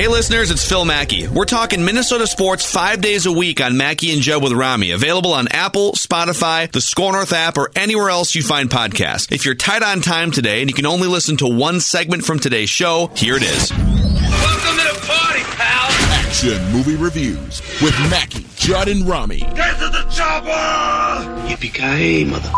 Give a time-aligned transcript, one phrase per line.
[0.00, 1.28] Hey listeners, it's Phil Mackey.
[1.28, 4.92] We're talking Minnesota sports five days a week on Mackey and Judd with Rami.
[4.92, 9.30] Available on Apple, Spotify, the SKOR North app, or anywhere else you find podcasts.
[9.30, 12.38] If you're tight on time today and you can only listen to one segment from
[12.38, 13.70] today's show, here it is.
[13.72, 15.90] Welcome to the party, pal.
[16.14, 19.40] Action movie reviews with Mackey, Judd, and Rami.
[19.40, 21.46] Get to the chopper.
[21.46, 22.50] Yippee-ki-yay, mother...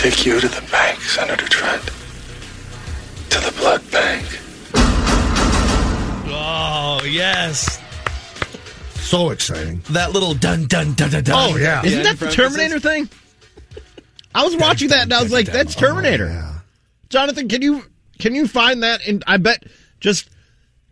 [0.00, 1.84] take you to the bank, Senator Trent.
[1.84, 4.40] To the blood bank.
[6.32, 7.78] Oh, yes.
[8.94, 9.82] So exciting.
[9.90, 11.52] That little dun dun dun dun dun.
[11.52, 11.84] Oh, yeah.
[11.84, 13.10] Isn't that the Terminator thing?
[14.34, 16.28] I was watching that and I was like, that's Terminator.
[16.28, 16.58] Oh, yeah.
[17.10, 17.84] Jonathan, can you
[18.18, 19.06] can you find that?
[19.06, 19.64] And I bet
[20.00, 20.30] just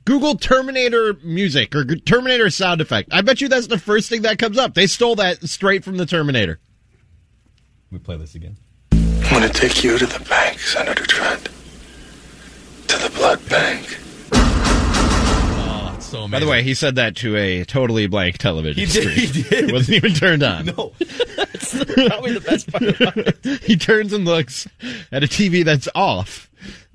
[0.05, 3.09] Google Terminator music or Terminator sound effect.
[3.11, 4.75] I bet you that's the first thing that comes up.
[4.75, 6.59] They stole that straight from the Terminator.
[7.91, 8.59] We play this again.
[9.39, 11.45] I want to take you to the bank, Senator Trent.
[12.89, 13.97] To the blood bank.
[14.33, 16.31] Oh, it's so amazing.
[16.33, 19.69] By the way, he said that to a totally blank television He did- he did.
[19.69, 20.67] It wasn't even turned on.
[20.67, 20.93] no,
[21.37, 23.63] that's probably the best part about it.
[23.63, 24.67] he turns and looks
[25.13, 26.48] at a TV that's off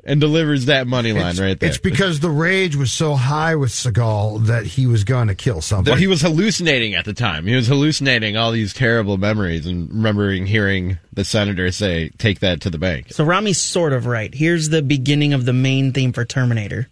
[0.05, 1.69] and delivers that money line It's, right there.
[1.69, 5.61] it's because the rage was so high with Seagal that he was going to kill
[5.61, 5.91] somebody.
[5.91, 7.47] Well, he was hallucinating at the time.
[7.47, 12.59] He was hallucinating all these terrible memories and remembering hearing the senator say, "Take that
[12.61, 14.33] to the bank." So Rami's sort of right.
[14.33, 16.87] Here's the beginning of the main theme for Terminator.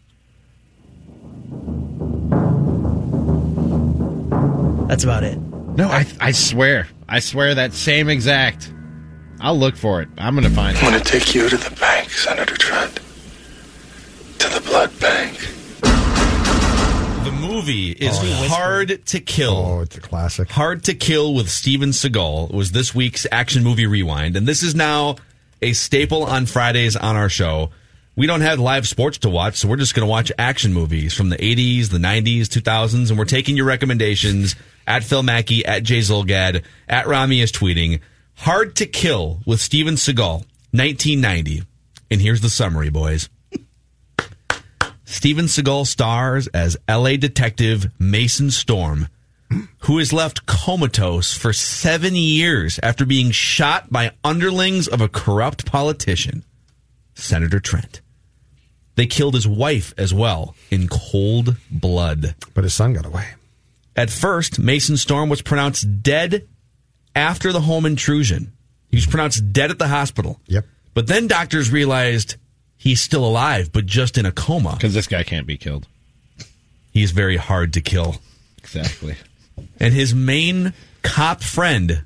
[4.87, 5.37] That's about it.
[5.37, 8.71] No, I I swear, I swear that same exact.
[9.39, 10.09] I'll look for it.
[10.17, 10.83] I'm gonna find it.
[10.83, 12.99] I'm going to take you to the bank, Senator Trent.
[14.41, 15.37] To the blood bank.
[15.81, 19.55] The movie is oh, hard to kill.
[19.55, 20.49] oh, it's a classic.
[20.49, 24.73] Hard to Kill with Steven Seagal was this week's action movie rewind, and this is
[24.73, 25.17] now
[25.61, 27.69] a staple on Fridays on our show.
[28.15, 31.13] We don't have live sports to watch, so we're just going to watch action movies
[31.13, 34.55] from the 80s, the 90s, 2000s, and we're taking your recommendations
[34.87, 37.99] at Phil Mackey, at Jay Zulgad, at Rami is tweeting.
[38.37, 41.61] Hard to Kill with Steven Seagal, 1990.
[42.09, 43.29] And here's the summary, boys.
[45.11, 49.09] Steven Seagal stars as LA detective Mason Storm,
[49.79, 55.65] who is left comatose for seven years after being shot by underlings of a corrupt
[55.65, 56.45] politician,
[57.13, 57.99] Senator Trent.
[58.95, 62.33] They killed his wife as well in cold blood.
[62.53, 63.31] But his son got away.
[63.97, 66.47] At first, Mason Storm was pronounced dead
[67.13, 68.53] after the home intrusion.
[68.89, 70.39] He was pronounced dead at the hospital.
[70.47, 70.65] Yep.
[70.93, 72.37] But then doctors realized
[72.81, 74.73] he's still alive, but just in a coma.
[74.73, 75.87] Because this guy can't be killed.
[76.91, 78.15] He's very hard to kill.
[78.57, 79.15] Exactly.
[79.79, 82.03] And his main cop friend,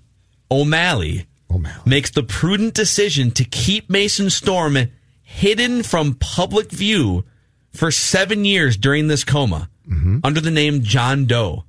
[0.51, 1.81] O'Malley, O'Malley.
[1.85, 4.77] makes the prudent decision to keep Mason Storm
[5.23, 7.23] hidden from public view
[7.71, 10.19] for seven years during this coma mm-hmm.
[10.25, 11.63] under the name John Doe.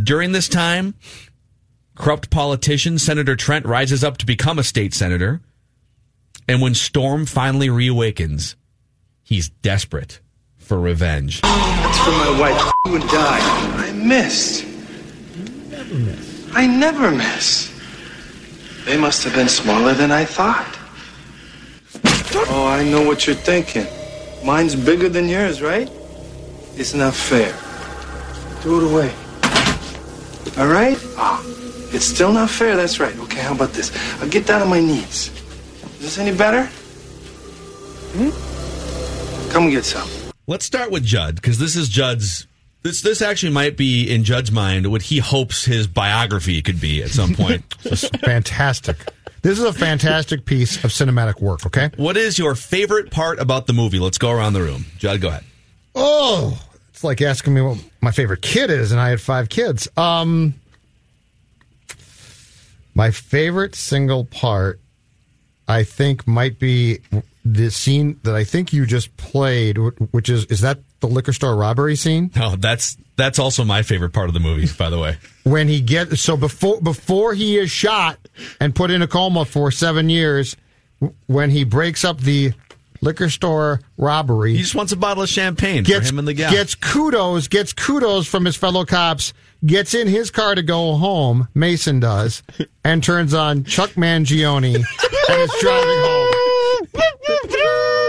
[0.00, 0.94] During this time,
[1.94, 5.40] corrupt politician Senator Trent rises up to become a state senator.
[6.46, 8.54] And when Storm finally reawakens,
[9.22, 10.20] he's desperate
[10.58, 11.40] for revenge.
[11.42, 12.72] That's for my wife.
[12.84, 13.40] You would die.
[13.86, 14.66] I missed.
[16.54, 17.70] I never miss.
[18.84, 20.78] They must have been smaller than I thought.
[22.50, 23.86] Oh, I know what you're thinking.
[24.44, 25.90] Mine's bigger than yours, right?
[26.76, 27.52] It's not fair.
[28.60, 29.14] Throw it away.
[30.58, 30.98] All right?
[31.16, 31.42] Ah,
[31.92, 32.76] it's still not fair.
[32.76, 33.16] That's right.
[33.20, 33.90] Okay, how about this?
[34.20, 35.30] I'll get down on my knees.
[36.04, 36.66] Is this any better?
[38.12, 39.50] Hmm?
[39.50, 40.06] Come get some.
[40.46, 42.46] Let's start with Judd because this is Judd's.
[42.82, 47.02] This this actually might be in Judd's mind what he hopes his biography could be
[47.02, 47.64] at some point.
[48.22, 48.98] Fantastic.
[49.40, 51.90] This is a fantastic piece of cinematic work, okay?
[51.96, 53.98] what is your favorite part about the movie?
[53.98, 54.84] Let's go around the room.
[54.98, 55.44] Judd, go ahead.
[55.94, 59.88] Oh, it's like asking me what my favorite kid is, and I had five kids.
[59.96, 60.52] Um,
[62.94, 64.80] my favorite single part,
[65.66, 66.98] I think, might be
[67.44, 69.76] the scene that I think you just played,
[70.12, 72.30] which is is that the liquor store robbery scene?
[72.40, 75.16] Oh, that's that's also my favorite part of the movie, by the way.
[75.44, 78.18] When he gets so before before he is shot
[78.60, 80.56] and put in a coma for seven years,
[81.26, 82.52] when he breaks up the
[83.00, 86.32] liquor store robbery, He just wants a bottle of champagne gets for him and the
[86.34, 86.50] gal.
[86.50, 89.34] gets kudos gets kudos from his fellow cops.
[89.64, 91.48] Gets in his car to go home.
[91.54, 92.42] Mason does,
[92.84, 96.30] and turns on Chuck Mangione and is driving home.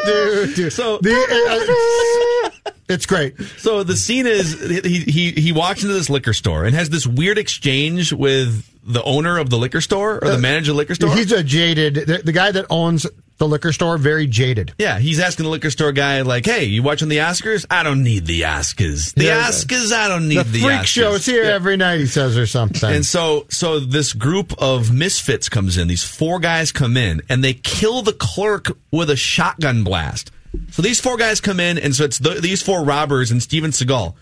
[0.05, 0.73] Dude, dude.
[0.73, 3.39] So- the, uh, it's, great.
[3.57, 7.07] So the scene is he, he he walks into this liquor store and has this
[7.07, 10.95] weird exchange with the owner of the liquor store or the manager of the liquor
[10.95, 11.15] store.
[11.15, 11.95] He's a jaded.
[11.95, 13.07] The, the guy that owns
[13.37, 14.73] the liquor store, very jaded.
[14.79, 17.65] yeah, he's asking the liquor store guy like, "Hey, you watching the Oscars?
[17.69, 19.13] I don't need the Oscars.
[19.13, 19.49] The Yeah.
[19.49, 21.99] Oscars, I don't need The the, freak Oscars." show's here every night.
[21.99, 22.89] He says or something.
[22.89, 25.87] And so, so this group of misfits comes in.
[25.87, 30.31] These four guys come in, and they kill the clerk with a shotgun blast.
[30.71, 33.71] So these four guys come in, and so it's the, these four robbers and Steven
[33.71, 34.13] Seagal.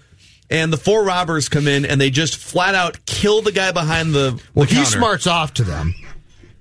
[0.50, 4.14] And the four robbers come in, and they just flat out kill the guy behind
[4.14, 4.40] the.
[4.56, 4.90] well, the he counter.
[4.98, 5.94] smarts off to them.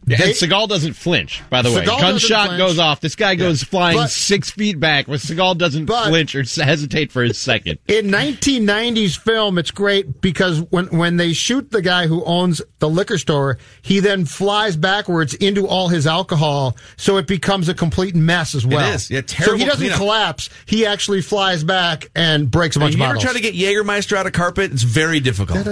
[0.05, 1.83] Yeah, They- and Seagal doesn't flinch, by the way.
[1.83, 3.01] Seagal doesn't Gunshot goes off.
[3.01, 7.13] This guy goes flying But- six feet back, where Seagal doesn't But- flinch or hesitate
[7.13, 7.79] for a second.
[7.87, 12.89] In 1990s film, it's great because when when they shoot the guy who owns the
[12.89, 18.17] liquor store, he then flies backwards into all his alcohol, so it becomes a complete
[18.17, 18.93] mess as well.
[18.95, 19.09] is.
[19.09, 19.99] Yeah, so he doesn't cleanup.
[19.99, 20.51] collapse.
[20.67, 23.25] He actually flies back and breaks a bunch If of you ever bottles.
[23.25, 25.65] try to get Jägermeister out of carpet, it's very difficult,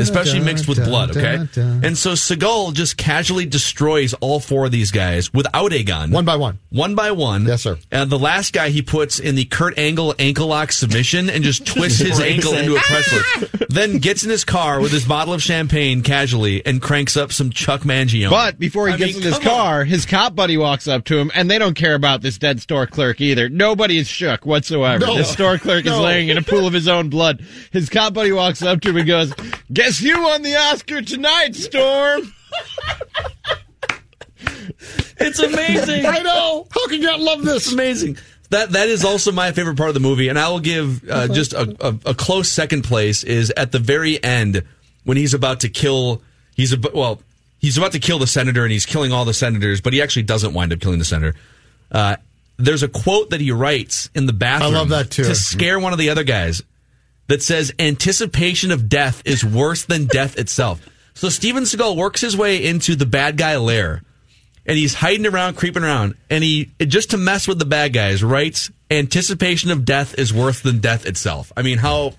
[0.00, 1.14] especially mixed with blood.
[1.14, 1.46] Okay,
[1.82, 6.24] and so Seagal just casually destroys all four of these guys without a gun, one
[6.24, 6.58] by one.
[6.70, 7.46] one by one.
[7.46, 7.78] Yes, sir.
[7.90, 11.66] And the last guy he puts in the Kurt Angle ankle lock submission and just
[11.74, 12.82] twists his ankle into a ah!
[12.82, 13.68] press lift.
[13.70, 17.50] then gets in his car with his bottle of champagne casually and cranks up some
[17.50, 18.30] Chuck Mangione.
[18.30, 19.56] But before he I gets mean, in his come on.
[19.56, 22.60] car, his cop buddy walks up to him, and they don't care about this dead
[22.60, 23.48] store clerk either.
[23.48, 25.06] Nobody is shook whatsoever.
[25.06, 25.16] No.
[25.16, 27.44] The store clerk is laying in a pool of his own blood.
[27.72, 29.32] His cop buddy walks up to him and goes,
[29.72, 32.32] "Guess you won the Oscar tonight, Storm."
[35.24, 36.06] It's amazing.
[36.06, 36.66] I know.
[36.70, 37.64] How can you not love this?
[37.64, 38.18] It's amazing.
[38.50, 41.28] That that is also my favorite part of the movie, and I will give uh,
[41.28, 44.62] just a, a, a close second place is at the very end
[45.04, 46.22] when he's about to kill.
[46.54, 47.20] He's about well,
[47.58, 50.22] he's about to kill the senator, and he's killing all the senators, but he actually
[50.24, 51.36] doesn't wind up killing the senator.
[51.90, 52.16] Uh,
[52.56, 54.74] there's a quote that he writes in the bathroom.
[54.74, 55.24] I love that, too.
[55.24, 56.62] To scare one of the other guys
[57.26, 60.86] that says anticipation of death is worse than death itself.
[61.14, 64.02] So Steven Seagal works his way into the bad guy lair
[64.66, 68.22] and he's hiding around, creeping around, and he just to mess with the bad guys
[68.22, 71.52] writes anticipation of death is worse than death itself.
[71.56, 72.14] I mean, how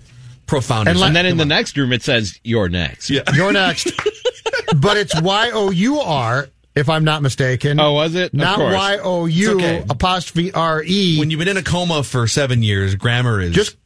[0.46, 1.18] profound And is like- that?
[1.18, 3.22] And then in the next room, it says, "You're next." Yeah.
[3.34, 3.90] You're next.
[4.76, 7.80] but it's Y O U R, if I'm not mistaken.
[7.80, 8.32] Oh, was it?
[8.32, 8.74] Of Not course.
[8.74, 9.84] Y O U It's okay.
[9.88, 11.18] apostrophe R E.
[11.18, 13.76] When you've been in a coma for seven years, grammar is Just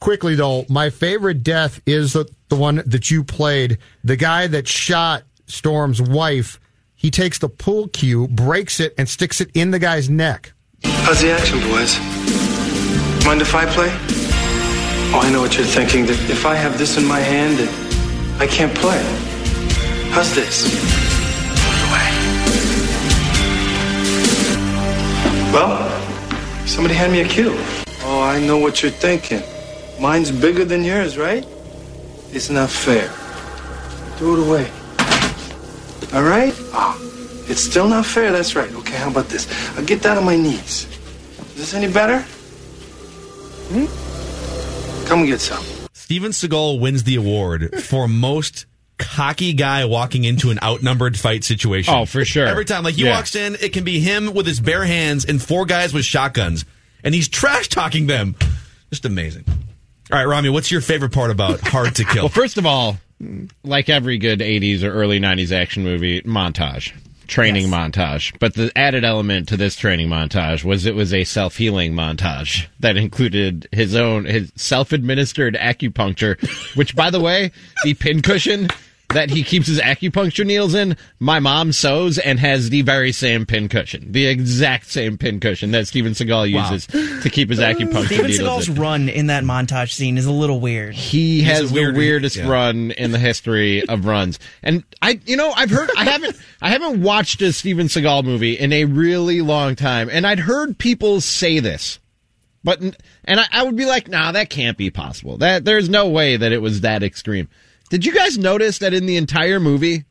[0.00, 3.78] quickly though, my favorite death is the, the one that you played.
[4.04, 6.60] The guy that shot Storm's wife.
[7.06, 10.52] He takes the pool cue, breaks it, and sticks it in the guy's neck.
[10.82, 11.96] How's the action, boys?
[13.24, 13.90] Mind if I play?
[15.14, 16.04] Oh, I know what you're thinking.
[16.06, 19.00] That if I have this in my hand, that I can't play.
[20.10, 20.66] How's this?
[21.86, 22.08] Away.
[25.52, 25.88] Well,
[26.66, 27.54] somebody hand me a cue.
[28.02, 29.44] Oh, I know what you're thinking.
[30.00, 31.46] Mine's bigger than yours, right?
[32.32, 33.06] It's not fair.
[34.18, 34.85] Throw it away.
[36.12, 36.54] All right?
[36.72, 36.96] Ah,
[37.48, 38.32] it's still not fair.
[38.32, 38.72] That's right.
[38.72, 39.46] Okay, how about this?
[39.76, 40.86] I'll get down on my knees.
[41.50, 42.20] Is this any better?
[43.68, 45.06] Hmm?
[45.08, 45.64] Come get some.
[45.92, 48.66] Steven Seagal wins the award for most
[48.98, 51.92] cocky guy walking into an outnumbered fight situation.
[51.94, 52.46] Oh, for sure.
[52.46, 53.10] Every time, like he Yeah.
[53.16, 56.64] walks in, it can be him with his bare hands and four guys with shotguns,
[57.04, 58.34] and he's trash talking them.
[58.90, 59.44] Just amazing.
[59.48, 62.22] All right, Rami, what's your favorite part about Hard to Kill?
[62.24, 62.98] Well, first of all,
[63.64, 66.92] like every good 80s or early 90s action movie, montage.
[67.26, 68.38] Training montage.
[68.38, 72.66] But the added element to this training montage was it was a self healing montage
[72.78, 76.40] that included his own, his self administered acupuncture,
[76.76, 77.50] which, by the way,
[77.82, 78.68] the pincushion
[79.10, 83.46] that he keeps his acupuncture needles in, my mom sews and has the very same
[83.46, 84.10] pincushion.
[84.12, 86.70] The exact same pincushion that Steven Seagal Wow.
[86.70, 86.86] uses
[87.22, 88.74] to keep his acupuncture Steven needles Steven Seagal's in.
[88.74, 90.94] run in that montage scene is a little weird.
[90.94, 92.48] He He's has weird- the weirdest yeah.
[92.48, 94.38] run in the history of runs.
[94.62, 98.54] And I, you know, I've heard, I haven't, I haven't watched a Steven Seagal movie
[98.58, 100.08] in a really long time.
[100.10, 102.00] And I'd heard people say this,
[102.64, 105.36] but, and I, I would be like, nah, that can't be possible.
[105.38, 107.48] That, there's no way that it was that extreme.
[107.90, 110.04] Did you guys notice that in the entire movie,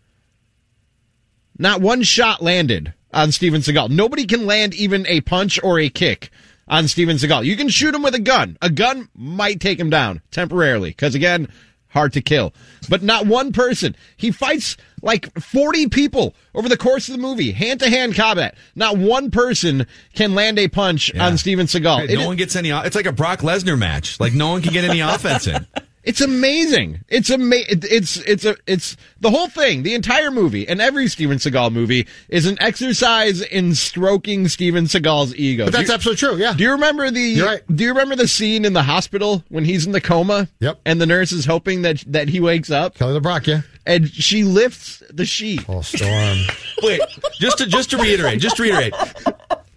[1.58, 3.90] not one shot landed on Steven Seagal?
[3.90, 6.30] Nobody can land even a punch or a kick
[6.68, 7.46] on Steven Seagal.
[7.46, 8.58] You can shoot him with a gun.
[8.62, 11.48] A gun might take him down temporarily because again,
[11.90, 12.54] hard to kill.
[12.90, 13.96] But not one person.
[14.18, 18.56] He fights like 40 people over the course of the movie, hand to hand combat.
[18.76, 21.26] Not one person can land a punch Yeah.
[21.28, 21.98] on Steven Seagal.
[22.00, 22.72] Right, It no is- one gets any.
[22.72, 24.20] It's like a Brock Lesnar match.
[24.20, 25.68] Like no one can get any offense in.
[26.06, 27.02] It's amazing.
[27.10, 29.82] It's ama- It's it's a it's the whole thing.
[29.84, 35.36] The entire movie and every Steven Seagal movie is an exercise in stroking Steven Seagal's
[35.36, 35.66] ego.
[35.66, 36.38] But that's you- absolutely true.
[36.38, 36.54] Yeah.
[36.54, 37.42] Do you remember the?
[37.42, 37.62] Right.
[37.76, 40.48] Do you remember the scene in the hospital when he's in the coma?
[40.60, 40.80] Yep.
[40.86, 43.62] And the nurse is hoping that that he wakes up, Kelly LeBrock, yeah.
[43.88, 45.66] and she lifts the sheet.
[45.68, 46.38] Oh, Storm.
[46.84, 47.02] Wait,
[47.40, 48.94] just to just to reiterate, just to reiterate,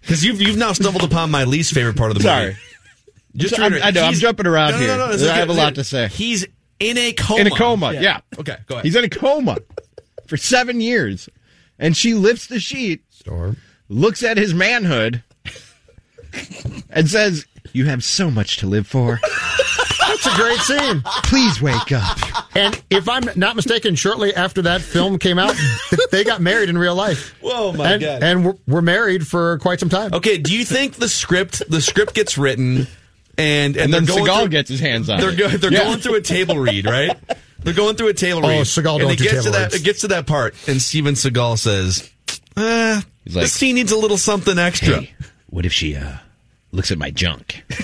[0.02, 2.52] because you've you've now stumbled upon my least favorite part of the movie.
[2.52, 2.56] Sorry.
[3.36, 4.96] Just to I'm- I know, I'm jumping around no, no, here.
[4.96, 5.38] No, no, it's I okay.
[5.38, 6.08] have a lot to say.
[6.08, 6.46] He's
[6.80, 7.40] in a coma.
[7.40, 7.92] In a coma.
[7.94, 8.20] Yeah.
[8.38, 8.84] Okay, go ahead.
[8.84, 9.58] He's in a coma
[10.26, 11.28] for seven years,
[11.78, 13.56] and she lifts the sheet, Storm.
[13.88, 15.22] looks at his manhood,
[16.90, 19.20] and says, "You have so much to live for.
[20.08, 21.02] That's a great scene.
[21.24, 22.18] Please wake up."
[22.54, 25.54] And if I'm not mistaken, shortly after that film came out,
[26.10, 27.34] they got married in real life.
[27.40, 28.22] Whoa, my and, God.
[28.22, 30.12] And were, were married for quite some time.
[30.12, 32.86] Okay, do you think the script the script gets written
[33.38, 35.36] and and, And then they're Seagal through- gets his hands on They're it.
[35.38, 35.84] go, they're Yeah.
[35.84, 37.16] going through a table read, right?
[37.60, 38.60] They're going through a table Oh, read.
[38.66, 39.74] Seagal and don't it do gets to table that reads.
[39.74, 42.08] it gets to that part, and Steven Seagal says,
[42.56, 45.10] uh, He's like, "This scene needs a little something extra." Hey,
[45.50, 46.18] what if she uh,
[46.70, 47.64] looks at my junk?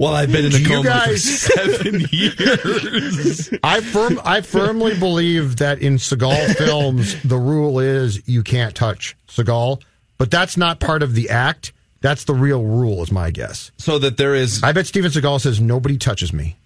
[0.00, 3.50] Well, I've been in a coma guys- for seven years.
[3.64, 9.16] I firm I firmly believe that in Seagal films the rule is you can't touch
[9.26, 9.82] Seagal,
[10.16, 11.72] but that's not part of the act.
[12.00, 13.70] That's the real rule, is my guess.
[13.78, 16.56] so that there is, I bet Steven Seagal says nobody touches me.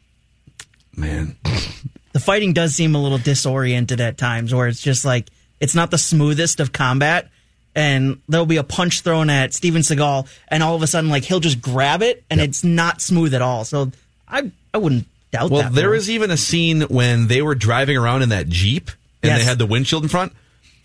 [0.97, 1.37] man.
[2.13, 5.29] the fighting does seem a little disoriented at times where it's just like
[5.61, 7.29] it's not the smoothest of combat
[7.75, 11.25] and there'll be a punch thrown at Steven Seagal and all of a sudden like
[11.25, 13.65] he'll just grab it and it's not smooth at all.
[13.65, 13.91] So
[14.29, 15.73] I I wouldn't doubt Well, that.
[15.73, 18.91] there for is even a scene when they were driving around in that Jeep
[19.23, 19.39] and Yes.
[19.41, 20.33] they had the windshield in front.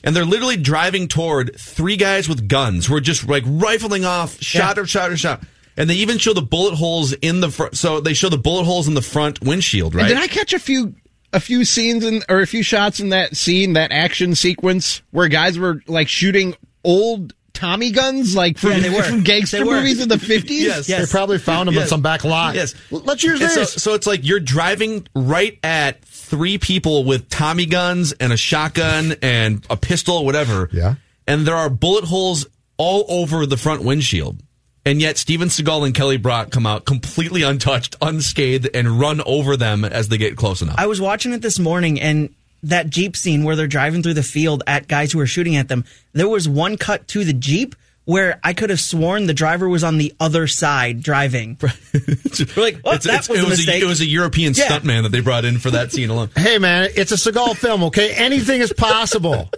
[0.03, 4.39] And they're literally driving toward three guys with guns who are just like rifling off
[4.41, 4.83] shot Yeah.
[4.83, 5.43] or shot or shot.
[5.75, 7.77] And they even show the bullet holes in the front.
[7.77, 10.03] So they show the bullet holes in the front windshield, right?
[10.09, 10.95] And did I catch a few
[11.33, 15.27] a few scenes in or a few shots in that scene, that action sequence where
[15.27, 19.01] guys were like shooting old Tommy guns, like from, Yeah, they were.
[19.03, 19.77] from gangster They were.
[19.77, 20.63] movies in the fifties?
[20.63, 20.87] Yes.
[20.87, 21.07] Yes.
[21.07, 21.89] They probably found them on Yes.
[21.89, 22.53] some back lot.
[22.55, 22.75] Yes.
[22.91, 27.29] L- Let's use And so, so it's like you're driving right at three people with
[27.29, 30.69] Tommy guns and a shotgun and a pistol, whatever.
[30.71, 30.95] Yeah.
[31.25, 32.45] And there are bullet holes
[32.77, 34.41] all over the front windshield.
[34.85, 39.57] And yet Steven Seagal and Kelly Brock come out completely untouched, unscathed, and run over
[39.57, 40.75] them as they get close enough.
[40.77, 44.23] I was watching it this morning and that Jeep scene where they're driving through the
[44.23, 47.75] field at guys who are shooting at them, there was one cut to the Jeep
[48.07, 51.57] where I could have sworn the driver was on the other side driving.
[51.61, 51.69] We're
[52.55, 53.81] like, oh, It's- that it's- was it, a was mistake.
[53.83, 54.67] a, it was a European Yeah.
[54.69, 56.29] stuntman that they brought in for that scene alone.
[56.37, 58.13] hey man, it's a Seagal film, okay?
[58.13, 59.33] Anything is possible.
[59.35, 59.49] All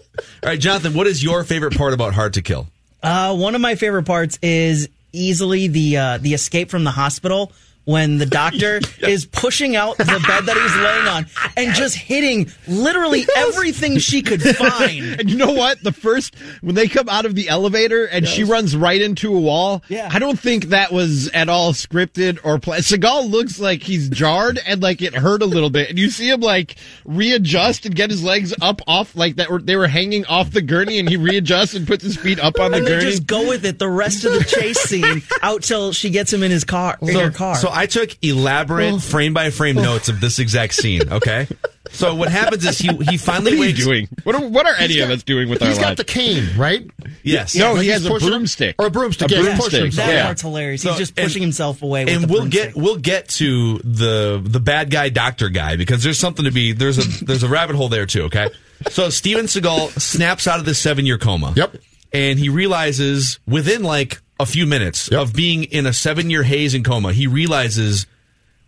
[0.44, 2.68] right, Jonathan, what is your favorite part about Hard to Kill?
[3.04, 7.52] Uh, one of my favorite parts is easily the uh, the escape from the hospital
[7.90, 11.26] when the doctor is pushing out the bed that he's laying on
[11.58, 15.20] and just hitting literally everything she could find.
[15.20, 15.82] And you know what?
[15.84, 19.40] The first when they come out of the elevator and she runs right into a
[19.40, 19.84] wall.
[19.88, 20.10] Yeah.
[20.12, 22.84] I don't think that was at all scripted or planned.
[22.84, 26.30] Seagal looks like he's jarred and like it hurt a little bit, and you see
[26.30, 29.50] him like readjust and get his legs up off like that.
[29.50, 32.60] Were, they were hanging off the gurney, and he readjusts and puts his feet up
[32.60, 33.06] on the And they gurney.
[33.06, 36.44] just go with it the rest of the chase scene out till she gets him
[36.44, 37.56] in his car in her car.
[37.56, 39.00] So I took elaborate oh.
[39.00, 39.84] frame by frame oh.
[39.84, 41.12] notes of this exact scene.
[41.12, 41.48] Okay,
[41.92, 43.86] so what happens is he he finally what are wakes.
[43.86, 44.08] doing?
[44.24, 46.50] What are, what are any He's of us doing with our He's got the cane,
[46.58, 46.86] right?
[47.24, 48.34] Yes, no, Like he has a pushing him?
[48.34, 48.76] broomstick.
[48.80, 49.64] Or a broomstick, A yeah, broomstick.
[49.72, 50.24] pushing that Yeah.
[50.26, 50.82] part's hilarious.
[50.82, 52.06] So- He's just and- pushing himself away.
[52.06, 52.74] With and the we'll broomstick.
[52.74, 56.74] get we'll get to the the bad guy doctor guy because there's something to be
[56.74, 58.24] there's a there's a rabbit hole there too.
[58.24, 58.50] Okay,
[58.90, 61.54] so Steven Seagal snaps out of this seven year coma.
[61.56, 61.78] Yep.
[62.12, 65.22] and he realizes within like a few minutes Yep.
[65.22, 68.08] of being in a seven year haze and coma, he realizes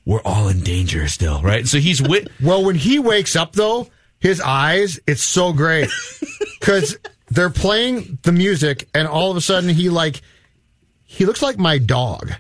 [0.06, 1.42] we're all in danger still.
[1.42, 2.28] Right, so he's with.
[2.42, 3.88] Well, when he wakes up, though,
[4.20, 5.90] his eyes, it's so great.
[6.60, 6.96] Because
[7.32, 10.22] they're playing the music, and all of a sudden, he like,
[11.04, 12.32] he looks like my dog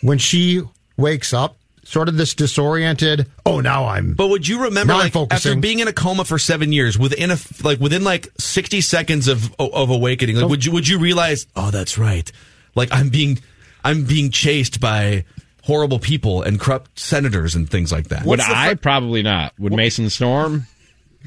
[0.00, 0.62] when she
[0.96, 4.14] wakes up, sort of this disoriented, oh, now I'm.
[4.14, 7.36] But would you remember, like, after being in a coma for seven years, within a
[7.62, 11.46] like within like sixty seconds of of awakening, like, would you would you realize?
[11.54, 12.32] Oh, that's right.
[12.78, 13.38] Like I'm being
[13.84, 15.24] I'm being chased by
[15.64, 18.24] horrible people and corrupt senators and things like that.
[18.24, 18.74] Would I?
[18.74, 19.52] Probably not.
[19.58, 20.66] Would Mason Storm?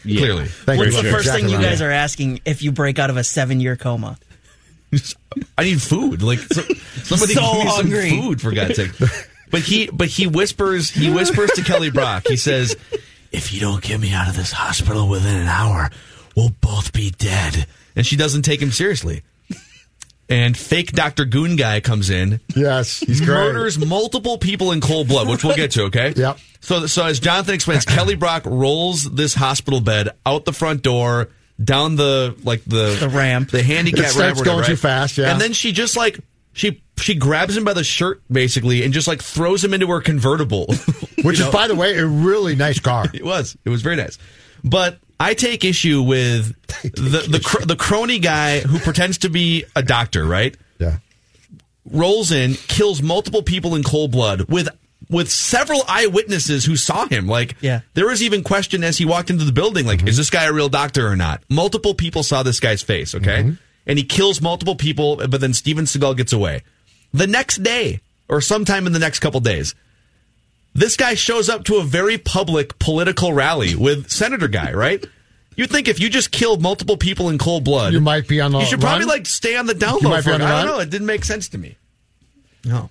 [0.03, 0.19] Yeah.
[0.21, 0.45] Clearly.
[0.47, 1.03] Thank What's you.
[1.03, 1.17] the Sure.
[1.19, 1.69] first thing Exactly you right.
[1.69, 4.17] guys are asking if you break out of a seven year coma?
[5.57, 6.21] I need food.
[6.23, 6.61] Like so,
[7.03, 8.09] somebody So give me hungry.
[8.09, 8.91] some food for God's sake.
[9.51, 12.25] But he but he whispers he whispers to Kelly Brock.
[12.27, 12.75] He says,
[13.31, 15.89] "If you don't get me out of this hospital within an hour,
[16.35, 17.65] we'll both be dead."
[17.95, 19.23] And she doesn't take him seriously.
[20.31, 21.25] And fake Dr.
[21.25, 23.29] Goon guy comes in, Yes, he's great.
[23.35, 26.13] murders multiple people in cold blood, which we'll get to, okay?
[26.17, 26.37] Yep.
[26.61, 31.29] So, so as Jonathan explains, Kelly Brock rolls this hospital bed out the front door,
[31.61, 33.49] down the like the The ramp.
[33.51, 34.79] the handicap It starts ramp, or whatever, going too right?
[34.79, 35.31] fast, yeah.
[35.31, 36.19] And then she just like
[36.53, 40.01] she she grabs him by the shirt basically and just like throws him into her
[40.01, 40.65] convertible,
[41.23, 43.05] Which You is, by the way, a really nice car.
[43.13, 43.57] It was.
[43.65, 44.17] It was very nice.
[44.63, 49.65] But I take issue with the the, cr- the crony guy who pretends to be
[49.75, 50.55] a doctor, right?
[50.79, 50.97] Yeah.
[51.89, 54.67] rolls in, kills multiple people in cold blood with
[55.09, 57.27] with several eyewitnesses who saw him.
[57.27, 57.81] Like, Yeah.
[57.95, 60.53] there was even question as he walked into the building, like, is this guy a
[60.53, 61.43] real doctor or not?
[61.49, 63.51] Multiple people saw this guy's face, okay?
[63.85, 66.63] And he kills multiple people, but then Steven Seagal gets away.
[67.13, 67.99] The next day,
[68.29, 69.75] or sometime in the next couple days,
[70.73, 75.05] this guy shows up to a very public political rally with Senator Guy, right?
[75.55, 78.51] You think if you just killed multiple people in cold blood, You might be on
[78.53, 79.09] the you should probably run?
[79.09, 80.41] like stay on the down You low might for be it.
[80.41, 80.79] on the I don't know.
[80.79, 81.75] It didn't make sense to me.
[82.63, 82.89] No.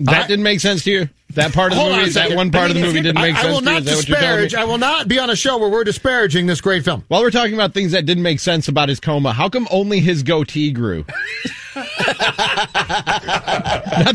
[0.00, 1.08] That I- didn't make sense to you.
[1.34, 3.20] That part of the Hold on movie, that one part I of the movie didn't
[3.20, 4.44] make I, sense I will not Is you're telling me?
[4.46, 4.54] disparage.
[4.54, 7.04] I will not be on a show where we're disparaging this great film.
[7.08, 10.00] While we're talking about things that didn't make sense about his coma, how come only
[10.00, 11.04] his goatee grew?
[11.74, 11.86] Not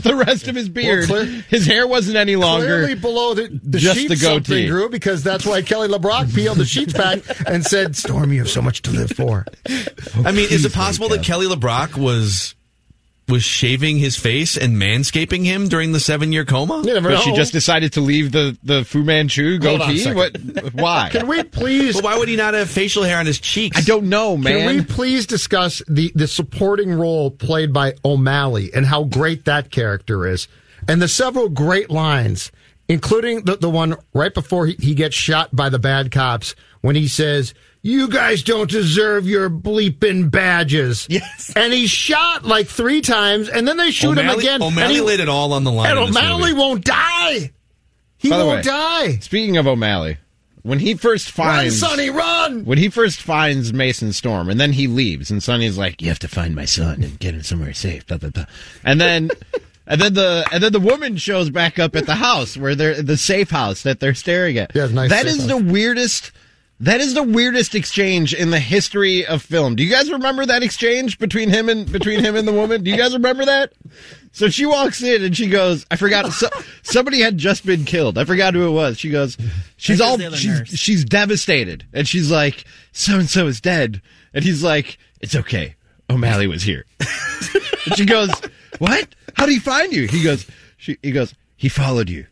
[0.03, 1.05] the rest of his beard.
[1.05, 2.65] clear- his hair wasn't any longer.
[2.65, 4.67] Clearly below the, the Just sheets the goatee.
[4.67, 8.49] grew because that's why Kelly LeBrock peeled the sheets back and said, "Storm, you have
[8.49, 9.45] so much to live for."
[10.25, 12.55] I mean, is it possible that Kelly LeBrock was
[13.33, 16.83] was shaving his face and manscaping him during the seven year coma?
[16.85, 17.21] You never But know.
[17.21, 20.13] she just decided to leave the, the Fu Manchu Hold on goatee?
[20.13, 20.37] What?
[20.75, 21.09] Why?
[21.11, 21.95] Can we please?
[21.95, 23.75] But why would he not have facial hair on his cheeks?
[23.75, 24.53] I don't know, man.
[24.53, 24.75] Can man.
[24.75, 30.27] we please discuss the, the supporting role played by O'Malley and how great that character
[30.27, 30.47] is,
[30.87, 32.51] and the several great lines,
[32.87, 36.95] including the, the one right before he, he gets shot by the bad cops when
[36.95, 41.53] he says, "You guys don't deserve your bleeping badges." Yes.
[41.55, 44.53] and he's shot like three times, and then they shoot him O'Malley, again.
[44.55, 45.91] and O'Malley he- laid it all on the line.
[45.91, 46.53] and in this O'Malley movie.
[46.53, 47.51] won't die.
[48.17, 49.17] He By won't way, die.
[49.21, 50.17] Speaking of O'Malley,
[50.61, 52.63] when he first Run, finds Sonny, run!
[52.63, 56.19] when he first finds Mason Storm, and then he leaves, and Sonny's like, "You have
[56.19, 58.45] to find my son and get him somewhere safe." Blah, blah, blah.
[58.85, 59.29] And then,
[59.87, 63.01] and then the and then the woman shows back up at the house where they're
[63.01, 64.71] the safe house that they're staring at.
[64.73, 65.47] Yeah, nice That safe is house.
[65.49, 66.31] the weirdest.
[66.83, 69.75] That is the weirdest exchange in the history of film.
[69.75, 72.83] Do you guys remember that exchange between him and between him and the woman?
[72.83, 73.71] Do you guys remember that?
[74.33, 76.31] So she walks in and she goes, "I forgot.
[76.33, 76.49] So,
[76.81, 78.17] somebody had just been killed.
[78.17, 79.37] I forgot who it was." She goes,
[79.77, 80.69] "She's think it was all she's, nurse.
[80.69, 84.01] she's devastated and she's like so and so is dead
[84.33, 85.75] and he's like it's okay
[86.09, 88.29] o'malley was here and she goes
[88.79, 90.45] what how did he find you he goes
[90.77, 92.25] she, he goes he followed you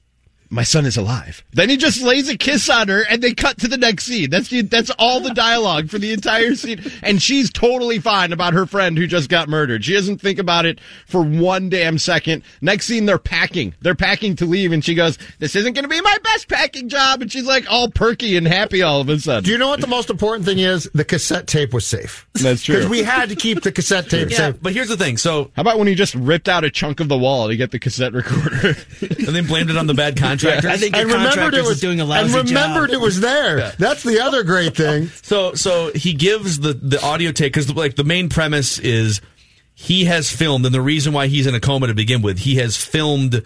[0.52, 1.44] my son is alive.
[1.54, 4.30] Then he just lays a kiss on her, and they cut to the next scene.
[4.30, 8.54] That's the, that's all the dialogue for the entire scene, and she's totally fine about
[8.54, 9.86] her friend who just got murdered.
[9.86, 12.44] She doesn't think about it for one damn second.
[12.62, 13.74] Next scene, they're packing.
[13.82, 16.90] They're packing to leave, and she goes, "This isn't going to be my best packing
[16.90, 19.44] job," and she's like all perky and happy all of a sudden.
[19.46, 20.90] Do you know what the most important thing is?
[20.94, 22.28] The cassette tape was safe.
[22.34, 22.76] That's true.
[22.76, 24.56] Because we had to keep the cassette tape Yeah, safe.
[24.62, 25.18] but here's the thing.
[25.18, 27.72] So, How about when he just ripped out a chunk of the wall to get
[27.72, 28.76] the cassette recorder?
[29.02, 30.72] and then blamed it on the bad contractors.
[30.72, 32.96] I think And remembered it was doing a and remembered job.
[32.96, 33.72] it was there.
[33.78, 35.10] That's the other great thing.
[35.24, 39.22] So so he gives the the audio tape because like the main premise is
[39.74, 42.56] he has filmed and the reason why he's in a coma to begin with he
[42.56, 43.42] has filmed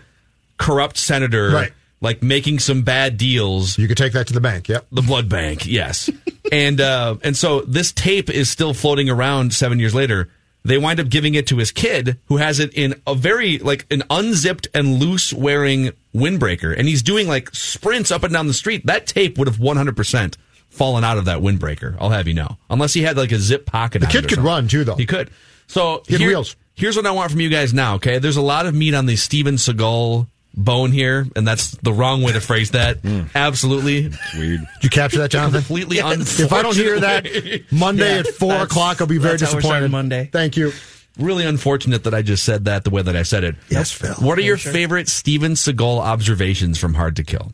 [0.58, 1.72] corrupt senator Right.
[2.02, 4.68] like making some bad deals You could take that to the bank.
[4.68, 4.88] Yep.
[4.92, 6.10] the blood bank yes
[6.52, 10.30] and uh and so this tape is still floating around seven years later
[10.64, 13.86] they wind up giving it to his kid who has it in a very like
[13.92, 18.54] an unzipped and loose wearing windbreaker and he's doing like sprints up and down the
[18.54, 20.36] street that tape would have 100%
[20.70, 23.66] fallen out of that windbreaker i'll have you know unless he had like a zip
[23.66, 24.46] pocket The on kid it or could something.
[24.54, 24.96] run, too, though.
[24.96, 25.30] he could
[25.68, 26.56] so He had wheels.
[26.76, 29.06] here's what i want from you guys now okay there's a lot of meat on
[29.06, 33.28] the steven seagal bone here and that's the wrong way to phrase that mm.
[33.36, 34.04] absolutely
[34.38, 34.62] Weird.
[34.82, 35.60] Did you capture that, Jonathan?
[35.62, 37.26] completely If I don't hear that
[37.72, 39.92] Monday Yeah, at four o'clock, I'll be very that's how we're disappointed.
[39.92, 40.30] Monday.
[40.32, 40.72] Thank you.
[41.18, 43.56] Really unfortunate that I just said that the way that I said it.
[43.70, 44.14] Yes, Phil.
[44.16, 47.54] What are your favorite Steven Seagal observations from Hard to Kill?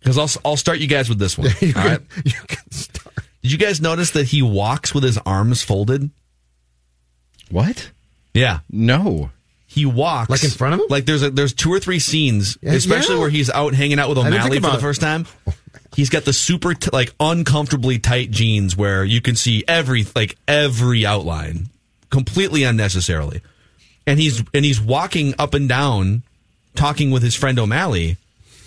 [0.00, 1.48] Because I'll I'll start you guys with this one.
[1.60, 2.00] You all can, right?
[2.24, 3.14] you can start.
[3.42, 6.10] Did you guys notice that he walks with his arms folded?
[7.50, 7.90] What?
[8.32, 9.30] Yeah, No.
[9.66, 10.86] he walks Like in front of him?
[10.88, 13.20] Like there's a, there's two or three scenes, Yeah, especially yeah.
[13.20, 15.26] where he's out hanging out with O'Malley for the first time.
[15.46, 15.54] Oh,
[15.94, 20.36] he's got the super t- like uncomfortably tight jeans where you can see every like
[20.48, 21.68] every outline
[22.14, 23.40] completely unnecessarily.
[24.06, 26.22] And he's and he's walking up and down,
[26.76, 28.16] talking with his friend O'Malley,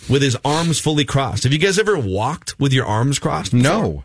[0.10, 1.44] with his arms fully crossed.
[1.44, 3.54] Have you guys ever walked with your arms crossed?
[3.54, 4.04] No.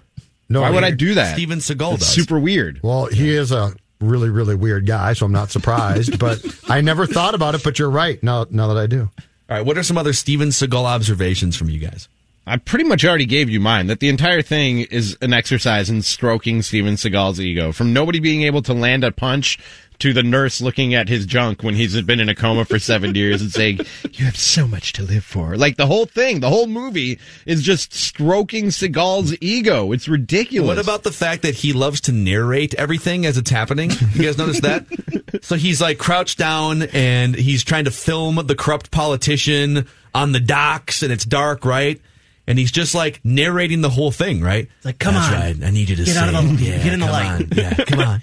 [0.49, 1.33] No, Why would I do that?
[1.35, 2.15] Steven Seagal It's does.
[2.15, 2.81] super weird.
[2.83, 6.19] Well, he is a really, really weird guy, so I'm not surprised.
[6.19, 7.65] but I never thought about it.
[7.65, 8.23] But you're right.
[8.23, 9.09] Now, now that I do,
[9.49, 9.65] All right.
[9.65, 12.07] What are some other Steven Seagal observations from you guys?
[12.47, 13.87] I pretty much already gave you mine.
[13.87, 17.71] That the entire thing is an exercise in stroking Steven Seagal's ego.
[17.71, 19.59] From nobody being able to land a punch
[20.01, 23.15] to the nurse looking at his junk when he's been in a coma for seven
[23.15, 23.79] years and saying,
[24.11, 27.63] "You have so much to live for." Like the whole thing, the whole movie is
[27.63, 29.93] just stroking Seagal's ego.
[29.93, 30.67] It's ridiculous.
[30.67, 33.93] What about the fact that he loves to narrate everything as it's happening?
[34.15, 34.85] You guys notice that?
[35.43, 40.41] so he's like crouched down and he's trying to film the corrupt politician on the
[40.41, 42.01] docks and it's dark, right?
[42.47, 44.69] And he's just like narrating the whole thing, right?
[44.85, 45.41] like, come That's on.
[45.41, 45.57] right.
[45.65, 46.83] I need you to Get say out of the- it.
[46.85, 47.31] get in the come light.
[47.43, 47.49] on.
[47.57, 48.23] Yeah, come on.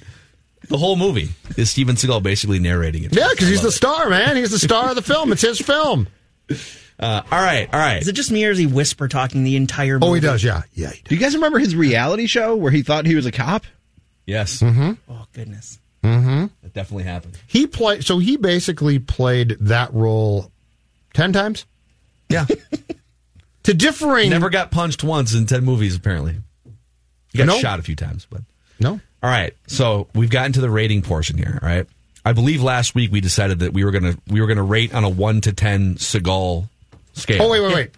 [0.68, 3.16] The whole movie is Steven Seagal basically narrating it.
[3.16, 3.72] yeah, because he's the it.
[3.72, 4.36] star, man.
[4.36, 5.32] He's the star of the film.
[5.32, 6.08] It's his film.
[7.02, 8.02] Uh, all right, all right.
[8.02, 10.06] Is it just me or is he whisper talking the entire movie?
[10.06, 10.44] Oh, he does.
[10.44, 10.92] Yeah, yeah.
[10.92, 13.64] He Do you guys remember his reality show where he thought he was a cop?
[14.26, 14.92] Yes, Mm-hmm.
[15.10, 15.80] Oh, goodness.
[16.04, 16.50] Mhm.
[16.62, 17.38] That definitely happened.
[17.48, 18.04] He played.
[18.04, 20.52] So he basically played that role
[21.14, 21.66] ten times
[22.28, 22.46] Yeah,
[23.64, 24.30] to differing.
[24.30, 25.96] never got punched once in ten movies.
[25.96, 26.36] Apparently,
[27.32, 27.60] he got No.
[27.60, 28.42] shot a few times, but.
[28.80, 29.00] No.
[29.22, 31.60] All right, so we've gotten to the rating portion here.
[31.62, 31.86] All right,
[32.24, 35.04] I believe last week we decided that we were gonna we were gonna rate on
[35.04, 36.70] a one to ten Seagal
[37.14, 37.42] scale.
[37.44, 37.92] Oh wait, wait, wait.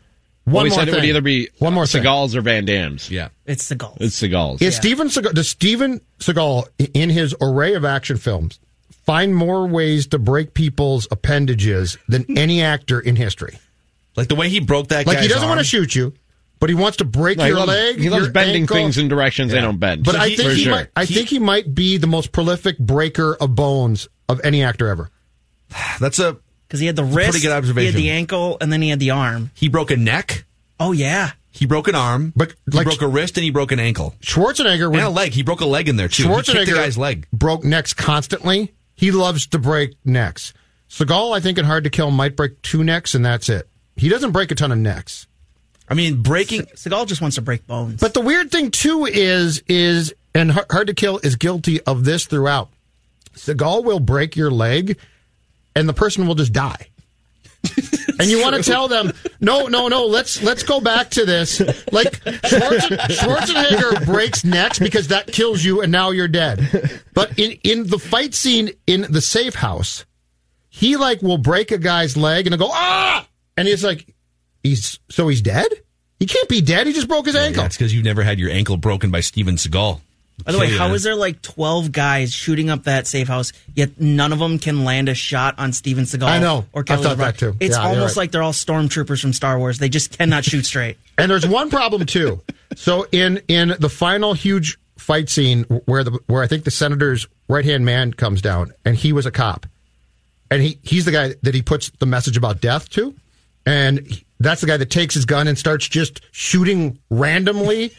[0.45, 0.93] One Well, he more said thing.
[0.95, 1.83] it would either be one more.
[1.83, 3.11] Seagal's or Van Damme's.
[3.11, 3.27] yeah.
[3.45, 3.97] It's Seagal.
[4.01, 4.59] It's Seagal's.
[4.63, 8.59] Is Steven Seagal, does Steven Seagal, in his array of action films,
[9.05, 13.59] find more ways to break people's appendages than any actor in history?
[14.15, 15.05] Like the way he broke that.
[15.05, 15.13] Guy.
[15.13, 16.13] Like he doesn't want to shoot you,
[16.59, 17.97] but he wants to break No, he your loves, leg.
[17.99, 18.75] he loves your bending ankle.
[18.75, 20.03] things in directions they don't bend.
[20.03, 20.71] But So I he- think he sure.
[20.73, 20.87] might.
[20.95, 24.87] I He- think he might be the most prolific breaker of bones of any actor
[24.87, 25.09] ever.
[25.99, 27.99] That's a Because he had the wrist, pretty good observation.
[27.99, 29.51] he had the ankle, and then he had the arm.
[29.53, 30.45] he broke a neck.
[30.79, 31.31] Oh, yeah.
[31.53, 34.15] He broke an arm, But, he like- broke a wrist and he broke an ankle
[34.23, 35.33] Schwarzenegger and a leg.
[35.33, 36.23] He broke a leg in there too.
[36.23, 37.27] He Schwarzenegger the guy's leg.
[37.33, 38.73] broke necks constantly.
[38.95, 40.53] He loves to break necks.
[40.89, 43.67] Seagal, I think, in Hard to Kill might break two necks and that's it.
[44.01, 45.27] He doesn't break a ton of necks.
[45.87, 46.61] I mean, breaking.
[46.73, 48.01] Seagal just wants to break bones.
[48.01, 52.25] But the weird thing too is is and Hard to Kill is guilty of this
[52.25, 52.69] throughout.
[53.35, 54.97] Seagal will break your leg,
[55.75, 56.87] and the person will just die.
[58.17, 60.07] and you want to tell them, no, no, no.
[60.07, 61.59] Let's let's go back to this.
[61.91, 67.03] Like Schwarzen, Schwarzenegger breaks necks because that kills you, and now you're dead.
[67.13, 70.05] But in in the fight scene in the safe house,
[70.69, 73.27] he like will break a guy's leg and go ah,
[73.61, 74.13] and he's like,
[74.63, 75.67] he's so he's dead.
[76.19, 76.85] He can't be dead.
[76.87, 77.63] He just broke his ankle.
[77.63, 79.99] That's because you've never had your ankle broken by Steven Seagal.
[80.45, 80.95] By the way, Kill you, how man.
[80.95, 84.83] is there like 12 guys shooting up that safe house, yet none of them can
[84.85, 86.23] land a shot on Steven Seagal?
[86.27, 86.65] I know.
[86.73, 87.25] Or Kelly I Kelly thought LeBrock?
[87.25, 87.55] that too.
[87.59, 88.23] It's Yeah, almost right.
[88.23, 89.77] like they're all stormtroopers from Star Wars.
[89.77, 90.97] They just cannot shoot straight.
[91.17, 92.41] And there's one problem too.
[92.75, 97.27] So in in the final huge fight scene where the where I think the senator's
[97.47, 99.67] right hand man comes down, and he was a cop,
[100.49, 103.13] and he he's the guy that he puts the message about death to,
[103.65, 104.07] and
[104.39, 107.93] that's the guy that takes his gun and starts just shooting randomly.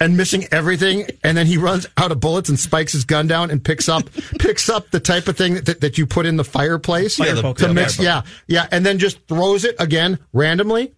[0.00, 3.50] And missing everything, and then he runs out of bullets and spikes his gun down
[3.50, 4.04] and picks up
[4.38, 7.52] picks up the type of thing that, that you put in the fireplace Yeah, the-
[7.54, 7.96] to yeah, mix.
[7.96, 10.94] fire Yeah, yeah, and then just throws it again randomly.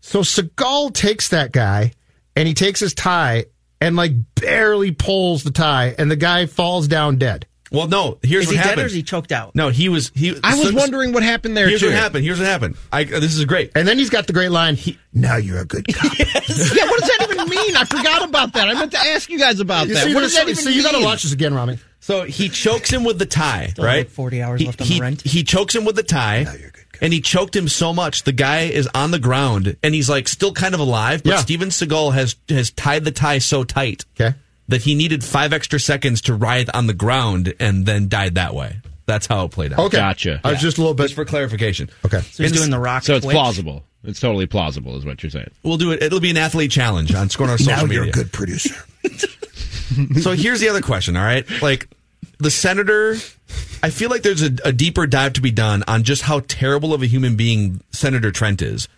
[0.00, 1.90] So Seagal takes that guy
[2.36, 3.46] and he takes his tie
[3.80, 7.48] and like barely pulls the tie, and the guy falls down dead.
[7.74, 8.18] Well, no.
[8.22, 8.76] Here's Is what he happened.
[8.76, 9.54] dead or is he choked out?
[9.54, 10.10] No, he was.
[10.14, 10.36] He.
[10.42, 11.86] I was so- wondering what happened there Here's too.
[11.86, 12.24] what happened.
[12.24, 12.76] Here's what happened.
[12.92, 13.72] I, uh, this is great.
[13.74, 14.78] And then he's got the great line,
[15.12, 17.76] "Now you're a good cop." Yeah, what does that even mean?
[17.76, 18.68] I forgot about that.
[18.68, 20.04] I meant to ask you guys about You that.
[20.04, 20.76] see, What does that so- even so mean?
[20.78, 21.78] you got to watch this again, Rami.
[22.00, 23.98] So he chokes him with the tie, Still right?
[24.00, 25.22] like 40 hours he, left on he, the rent.
[25.22, 27.02] He chokes him with the tie, Now you're a good cop.
[27.02, 30.28] and he choked him so much the guy is on the ground and he's like
[30.28, 31.36] still kind of alive, but Yeah.
[31.38, 34.36] Steven Seagal has has tied the tie so tight Okay.
[34.68, 38.54] That he needed five extra seconds to writhe on the ground and then died that
[38.54, 38.78] way.
[39.06, 39.78] That's how it played out.
[39.80, 39.98] Okay.
[39.98, 40.40] Gotcha.
[40.42, 41.04] I was just a little bit.
[41.04, 41.90] Just for clarification.
[42.06, 42.20] Okay.
[42.20, 43.02] So he's And doing the rock.
[43.02, 43.34] So it's twitch.
[43.34, 43.84] plausible.
[44.02, 45.50] It's totally plausible, is what you're saying.
[45.62, 46.02] We'll do it.
[46.02, 47.96] It'll be an athlete challenge on Score on our social Now media.
[48.00, 48.74] you're a good producer.
[50.20, 51.46] so here's the other question, all right?
[51.62, 51.88] Like
[52.38, 53.12] the senator,
[53.82, 56.92] I feel like there's a, a deeper dive to be done on just how terrible
[56.94, 58.88] of a human being Senator Trent is.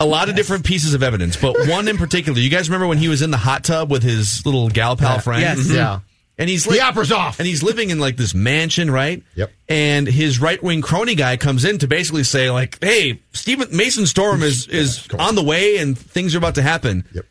[0.00, 2.38] A lot of different pieces of evidence, but one in particular.
[2.40, 5.20] You guys remember when he was in the hot tub with his little gal pal
[5.20, 5.42] friend?
[5.42, 5.58] Yes.
[5.60, 5.74] Mhm.
[5.74, 6.00] Yeah.
[6.38, 7.38] And he's The like, opera's off.
[7.38, 9.22] And he's living in like this mansion, right?
[9.34, 9.52] Yep.
[9.68, 14.06] And his right wing crony guy comes in to basically say, like, hey, Stephen Mason
[14.06, 17.04] Storm is is on the way and things are about to happen.
[17.12, 17.26] Yep.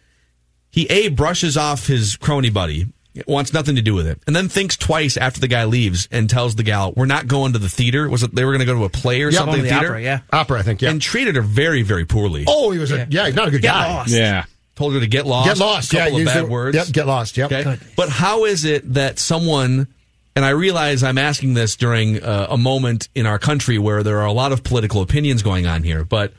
[0.69, 2.85] He A brushes off his crony buddy
[3.27, 6.29] wants nothing to do with it, and then thinks twice after the guy leaves and
[6.29, 8.65] tells the gal, "We're not going to the theater." Was it they were going to
[8.65, 9.63] go to a play or Yeah, something?
[9.63, 9.87] the theater?
[9.87, 10.19] opera, yeah.
[10.31, 10.81] Opera, I think.
[10.81, 10.91] Yeah.
[10.91, 12.45] And treated her very, very poorly.
[12.47, 13.93] oh, he was a yeah, not a good Get guy.
[13.93, 14.11] lost.
[14.11, 14.45] Yeah.
[14.75, 15.47] Told her to get lost.
[15.49, 15.91] Get lost.
[15.93, 16.75] A couple yeah, of bad the- words.
[16.77, 17.35] Yep, get lost.
[17.35, 17.51] Yep.
[17.51, 17.77] Okay.
[17.97, 19.87] But how is it that someone,
[20.37, 24.19] and I realize I'm asking this during uh, a moment in our country where there
[24.19, 26.31] are a lot of political opinions going on here, but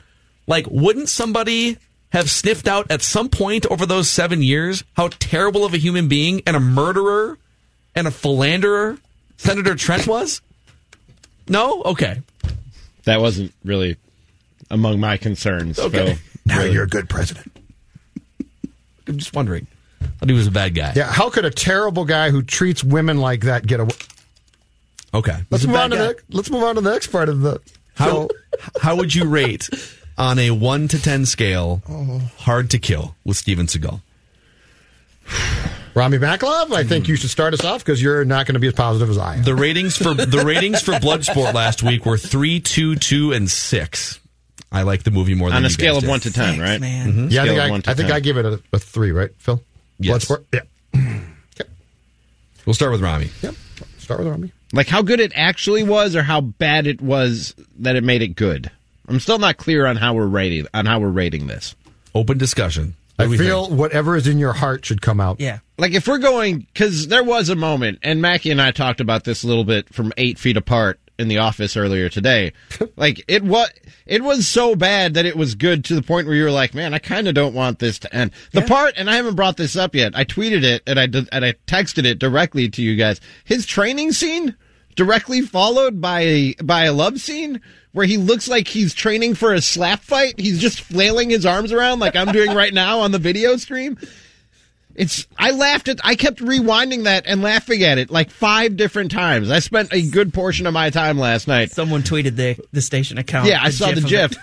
[0.47, 1.77] like, wouldn't somebody
[2.11, 6.07] have sniffed out at some point over those seven years how terrible of a human
[6.07, 7.37] being and a murderer
[7.95, 8.97] and a philanderer
[9.37, 10.41] Senator Trent was?
[11.47, 11.81] No?
[11.83, 12.21] Okay.
[13.05, 13.97] That wasn't really
[14.69, 15.79] among my concerns.
[15.79, 16.13] Okay.
[16.13, 16.17] Phil.
[16.45, 17.51] Now you're a good president.
[19.07, 19.67] I'm just wondering.
[20.01, 20.93] I thought he was a bad guy.
[20.95, 21.11] Yeah.
[21.11, 23.91] How could a terrible guy who treats women like that get away?
[25.13, 25.37] Okay.
[25.49, 26.07] Let's He's move on to guy.
[26.07, 27.59] the let's move on to the next part of the
[27.95, 28.29] How
[28.81, 29.69] how would you rate
[30.21, 31.81] on a one to ten scale
[32.39, 34.01] Hard to Kill with Steven Seagal?
[35.93, 38.67] Rami Maklov, I think you should start us off because you're not going to be
[38.67, 39.43] as positive as I am.
[39.43, 44.19] The ratings for the ratings for Bloodsport last week were three, two, two, and six.
[44.71, 46.09] I like the movie more than On a you scale guys of did.
[46.09, 46.79] one to ten, Thanks, right?
[46.79, 47.13] man.
[47.13, 47.31] Mhm.
[47.31, 49.61] yeah, I think I, I think I give it a, a three, right, Phil?
[49.99, 50.25] Yes.
[50.25, 50.45] Bloodsport?
[50.53, 50.61] Yeah.
[52.63, 53.31] We'll start with Rami.
[53.41, 53.55] Yep.
[53.97, 54.51] Start with Rami.
[54.71, 58.35] Like how good it actually was, or how bad it was that it made it
[58.35, 58.69] good.
[59.11, 61.75] I'm still not clear on how we're rating on how we're rating this.
[62.15, 62.95] Open discussion.
[63.19, 63.79] I feel think?
[63.79, 65.39] whatever is in your heart should come out.
[65.39, 65.59] Yeah.
[65.77, 69.25] Like if we're going, because there was a moment, and Mackey and I talked about
[69.25, 72.53] this a little bit from eight feet apart in the office earlier today.
[72.95, 73.69] like it was,
[74.05, 76.73] it was so bad that it was good to the point where you were like,
[76.73, 78.31] man, I kind of don't want this to end.
[78.53, 80.15] The part, and I haven't brought this up yet.
[80.15, 83.21] I tweeted it and I did, and I texted it directly to you guys.
[83.43, 84.55] His training scene
[84.95, 87.61] directly followed by by a love scene
[87.93, 90.39] where he looks like he's training for a slap fight.
[90.39, 93.97] He's just flailing his arms around like I'm doing right now on the video stream.
[94.95, 99.11] It's I laughed at I kept rewinding that and laughing at it like five different
[99.11, 99.49] times.
[99.49, 101.71] I spent a good portion of my time last night.
[101.71, 103.47] Someone tweeted the the station account.
[103.47, 104.33] Yeah, I saw the GIF.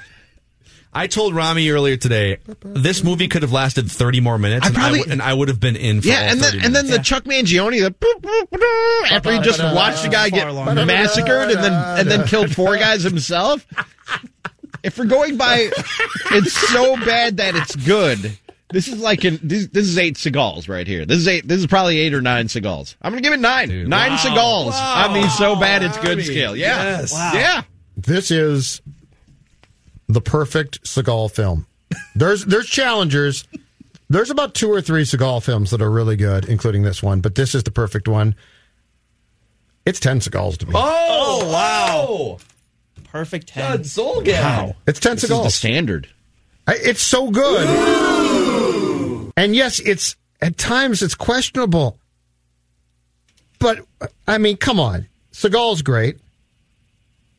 [0.98, 1.02] It.
[1.02, 4.76] I told Rami earlier today this movie could have lasted 30 more minutes, I and,
[4.76, 6.66] probably- I w- and I would have been in for Yeah, all and 30 then
[6.66, 6.98] and then minutes.
[6.98, 10.46] the Chuck Mangione the boop, boop, boop, after he just watched the guy get
[10.86, 13.66] massacred and then and then killed four guys himself.
[14.84, 15.70] If we're going by,
[16.32, 18.38] it's so bad that it's good.
[18.70, 21.04] This is like an this, this is eight Seagals right here.
[21.06, 21.48] This is eight.
[21.48, 22.94] This is probably eight or nine Seagals.
[23.02, 23.70] I'm gonna give it nine.
[23.70, 24.16] Dude, nine wow.
[24.18, 24.72] Seagals
[25.06, 26.54] on the so bad it's good Rami, scale.
[26.54, 27.12] Yeah, yes.
[27.12, 27.32] Wow.
[27.34, 27.62] yeah.
[27.96, 28.80] This is
[30.08, 31.66] the perfect Seagal film.
[32.14, 33.46] There's there's challengers.
[34.10, 37.34] There's about two or three Seagal films that are really good, including this one, but
[37.34, 38.34] this is the perfect one.
[39.84, 40.72] It's ten Seagals to me.
[40.74, 42.38] Oh, oh wow.
[43.04, 43.70] Perfect ten.
[43.70, 44.74] God, Zulgad.
[44.86, 46.08] It's ten This is the standard.
[46.66, 47.66] I- It's so good.
[49.36, 51.98] And yes, it's at times it's questionable.
[53.58, 53.80] But
[54.26, 55.08] I mean, come on.
[55.32, 56.18] Seagal's great.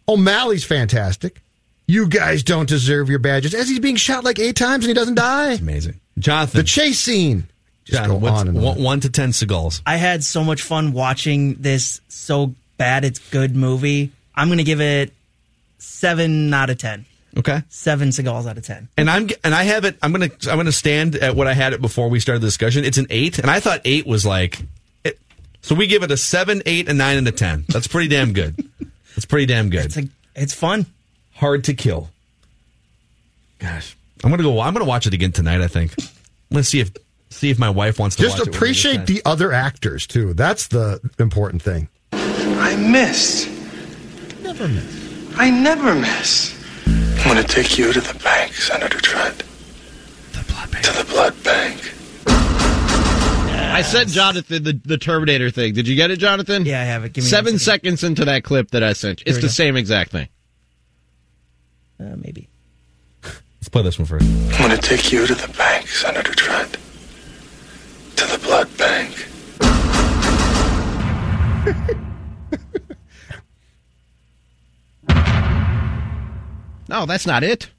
[0.07, 1.41] O'Malley's fantastic.
[1.89, 3.55] You guys don't deserve your badges.
[3.55, 5.53] As he's being shot like eight times and he doesn't die.
[5.53, 5.99] Amazing.
[6.19, 6.59] Jonathan.
[6.59, 7.47] The chase scene.
[7.83, 8.63] Just Jonathan, go what's on and on.
[8.63, 9.81] one, one to 10 Seagals.
[9.87, 14.11] I had so much fun watching this so bad it's good movie.
[14.35, 15.11] I'm going to give it
[15.79, 17.07] seven out of ten.
[17.35, 17.63] Okay.
[17.69, 18.87] Seven Seagals out of ten.
[18.95, 19.97] And I'm and I have it.
[20.03, 22.85] I'm gonna I'm gonna stand at what I had it before we started the discussion.
[22.85, 24.61] It's an eight, and I thought eight was like,
[25.03, 25.17] it,
[25.61, 27.65] so we give it a seven, eight, and nine, and a ten.
[27.69, 28.55] That's pretty damn good.
[29.15, 29.85] That's pretty damn good.
[29.85, 30.85] It's like it's fun.
[31.39, 32.09] Hard to kill.
[33.59, 34.59] Gosh, I'm gonna go.
[34.59, 35.61] I'm gonna watch it again tonight.
[35.61, 35.93] I think.
[36.51, 36.91] Let's see if
[37.29, 40.05] see if my wife wants to Just watch it with me appreciate the other actors
[40.05, 40.33] too.
[40.33, 41.87] That's the important thing.
[42.11, 43.49] I missed.
[44.41, 45.33] Never miss.
[45.37, 46.55] I never miss.
[46.87, 49.37] I'm gonna take you to the bank, Senator Trent.
[50.33, 50.83] The blood bank.
[50.85, 51.93] To the blood bank.
[53.71, 55.73] I said Jonathan the, the Terminator thing.
[55.73, 56.65] Did you get it, Jonathan?
[56.65, 57.13] Yeah, I have it.
[57.13, 59.21] Give me Seven seconds into that clip that I sent.
[59.21, 59.25] you.
[59.27, 60.27] It's the same exact thing.
[61.99, 62.47] Uh, maybe.
[63.23, 64.25] Let's play this one first.
[64.25, 66.73] I'm gonna take you to the bank, Senator Trent.
[68.15, 69.25] To the blood bank.
[76.87, 77.69] No, that's not it.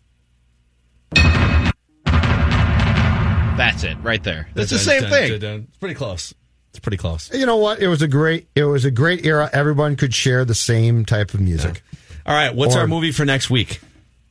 [3.56, 4.48] That's it, right there.
[4.54, 5.32] That's the same thing.
[5.32, 5.66] dun, dun.
[5.68, 6.32] It's pretty close.
[6.70, 7.30] It's pretty close.
[7.34, 7.80] You know what?
[7.80, 8.48] It was a great.
[8.54, 9.50] It was a great era.
[9.52, 11.82] Everyone could share the same type of music.
[12.24, 13.80] All right, what's Or- our movie for next week?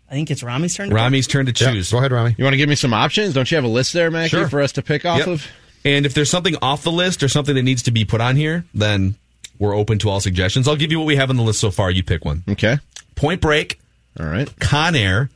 [0.10, 0.90] I think it's Rami's turn.
[0.90, 1.92] to Rami's turn to Yeah, choose.
[1.92, 2.34] go ahead, Rami.
[2.38, 3.34] You want to give me some options?
[3.36, 4.50] Don't you have a list there, Mackey, Sure.
[4.50, 5.28] for us to pick off Yep.
[5.28, 5.48] of?
[5.86, 8.36] And if there's something off the list or something that needs to be put on
[8.36, 9.16] here, then
[9.60, 10.68] we're open to all suggestions.
[10.68, 11.92] I'll give you what we have on the list so far.
[11.92, 12.44] You pick one.
[12.50, 12.80] Okay.
[13.16, 13.80] Point Break,
[14.20, 14.50] All right.
[14.60, 15.30] Con Air,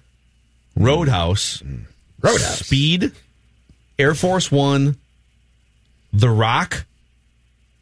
[0.76, 1.84] Roadhouse, mm.
[2.22, 2.60] Roadhouse.
[2.66, 3.12] Speed,
[4.00, 4.98] Air Force One,
[6.12, 6.86] The Rock,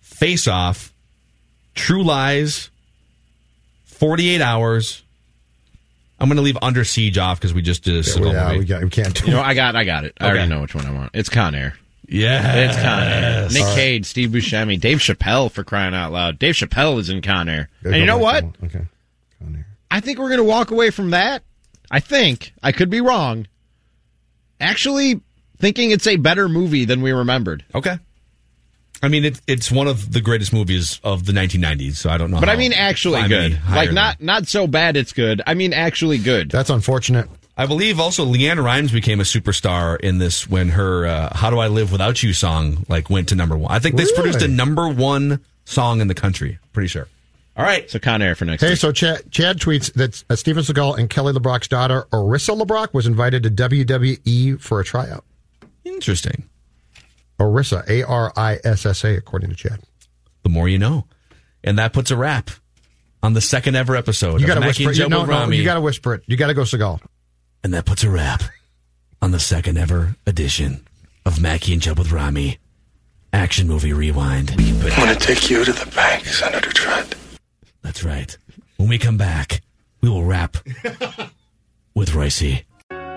[0.02, 0.92] Face Off,
[1.74, 2.70] True Lies,
[3.86, 5.04] 48 Hours.
[6.22, 8.60] I'm going to leave Under Siege off because we just did a Seagal yeah, movie.
[8.60, 10.14] we, got, we can't do You know, I got, I got it.
[10.20, 10.50] I already Okay.
[10.50, 11.12] know which one I want.
[11.16, 11.74] It's Con Air.
[12.08, 12.56] Yeah.
[12.56, 13.48] It's Con Air.
[13.50, 13.76] Nick All right.
[13.76, 16.38] Cage, Steve Buscemi, Dave Chappelle for crying out loud.
[16.38, 17.70] Dave Chappelle is in Con Air.
[17.84, 18.42] Gotta And you know what?
[18.42, 18.56] to one.
[18.66, 18.86] Okay.
[19.90, 21.44] I think we're going to walk away from that.
[21.90, 22.54] I think.
[22.64, 23.48] I could be wrong.
[24.60, 25.22] Actually,
[25.58, 27.66] thinking it's a better movie than we remembered.
[27.74, 27.98] Okay.
[29.04, 32.30] I mean, it, it's one of the greatest movies of the 1990s, so I don't
[32.32, 32.40] know.
[32.40, 33.54] But I mean, actually good.
[33.54, 34.96] higher Like than- not not so bad.
[34.98, 35.42] It's good.
[35.48, 36.52] I mean, actually good.
[36.52, 37.28] That's unfortunate.
[37.58, 41.60] I believe also LeAnn Rimes became a superstar in this when her uh, "How Do
[41.60, 43.72] I Live Without You" song like went to number one.
[43.72, 46.60] I think this produced a number one song in the country.
[46.74, 47.08] Pretty sure.
[47.58, 48.78] All right, So Con Air for next Hey, week.
[48.80, 53.06] so Chad, Chad tweets that uh, Steven Seagal and Kelly LeBrock's daughter, Arissa LeBrock, was
[53.06, 55.26] invited to WWE for a tryout.
[55.84, 56.46] interesting.
[57.44, 59.80] Arissa, A R I S S A, according to Chad.
[60.44, 61.06] The more you know,
[61.64, 62.50] and that puts a wrap
[63.24, 64.98] on the second ever episode You of got to Mackey whisper and it.
[64.98, 65.58] Joe You, no, no, Rami.
[65.58, 66.24] you got to whisper it.
[66.26, 67.00] You got to go Seagal.
[67.64, 68.42] and that puts a wrap
[69.22, 70.88] on the second ever edition
[71.26, 72.58] of Mackey and Joe with Rami
[73.34, 74.52] action movie rewind.
[74.58, 77.16] I'm gonna take you to the bank, Senator Trent.
[77.84, 78.36] That's right.
[78.78, 79.62] When we come back,
[80.02, 80.58] we will wrap
[81.94, 82.64] with Roycey.